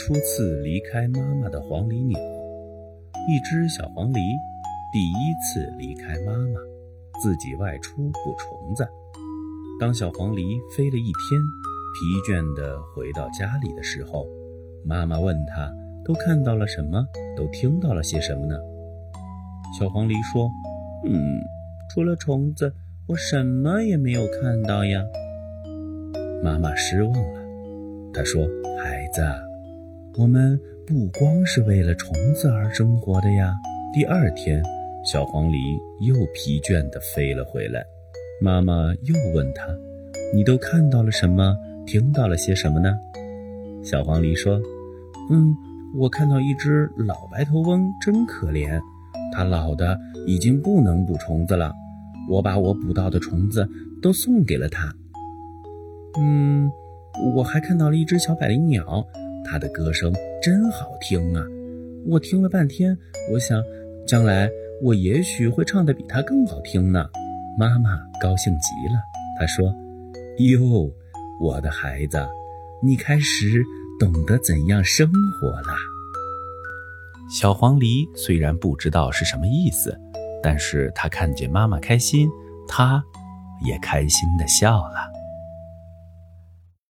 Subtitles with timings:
[0.00, 2.18] 初次离开妈妈的黄鹂鸟，
[3.28, 4.18] 一只小黄鹂
[4.90, 6.58] 第一次离开妈妈，
[7.22, 8.88] 自己外出捕虫子。
[9.78, 11.38] 当小黄鹂飞了一天，
[11.92, 14.26] 疲倦地回到家里的时候，
[14.86, 15.70] 妈妈问他
[16.02, 17.06] ：“都看到了什么？
[17.36, 18.56] 都听到了些什么呢？”
[19.78, 20.48] 小黄鹂说
[21.04, 21.42] ：“嗯，
[21.90, 22.72] 除了虫子，
[23.06, 25.04] 我什么也没有看到呀。”
[26.42, 27.40] 妈妈失望了，
[28.14, 28.48] 她说
[28.82, 29.20] ：“孩子，
[30.16, 33.54] 我们不光是为了虫子而生活的呀。”
[33.94, 34.62] 第二天，
[35.04, 35.56] 小黄鹂
[36.00, 37.84] 又疲倦地飞了回来。
[38.40, 39.66] 妈妈又问他
[40.34, 41.56] ：“你都看到了什么？
[41.86, 42.98] 听到了些什么呢？”
[43.84, 44.60] 小黄鹂说
[45.30, 45.56] ：“嗯，
[45.96, 48.80] 我看到一只老白头翁，真可怜，
[49.32, 51.72] 它老的已经不能捕虫子了。
[52.28, 53.68] 我把我捕到的虫子
[54.02, 54.92] 都送给了它。”
[56.18, 56.70] 嗯，
[57.36, 59.04] 我还看到了一只小百灵鸟，
[59.44, 61.44] 他的歌声真好听啊！
[62.06, 62.96] 我听了半天，
[63.32, 63.62] 我想，
[64.06, 64.50] 将来
[64.82, 67.06] 我也许会唱得比他更好听呢。
[67.58, 69.00] 妈妈高兴极了，
[69.38, 69.74] 她说
[70.38, 70.90] ：“哟，
[71.40, 72.18] 我的孩子，
[72.82, 73.62] 你开始
[73.98, 75.74] 懂得怎样生活了。”
[77.30, 79.98] 小黄鹂虽然不知道是什么意思，
[80.42, 82.30] 但是它看见妈妈开心，
[82.66, 83.02] 它
[83.66, 85.19] 也开心的笑了。